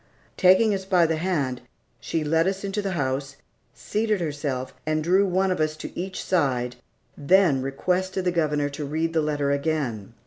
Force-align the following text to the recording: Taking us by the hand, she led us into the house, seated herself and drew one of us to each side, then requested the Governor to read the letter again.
Taking 0.35 0.73
us 0.73 0.83
by 0.83 1.05
the 1.05 1.17
hand, 1.17 1.61
she 1.99 2.23
led 2.23 2.47
us 2.47 2.63
into 2.63 2.81
the 2.81 2.93
house, 2.93 3.35
seated 3.75 4.19
herself 4.19 4.73
and 4.83 5.03
drew 5.03 5.27
one 5.27 5.51
of 5.51 5.59
us 5.59 5.77
to 5.77 5.95
each 5.95 6.23
side, 6.23 6.75
then 7.15 7.61
requested 7.61 8.25
the 8.25 8.31
Governor 8.31 8.69
to 8.69 8.83
read 8.83 9.13
the 9.13 9.21
letter 9.21 9.51
again. 9.51 10.15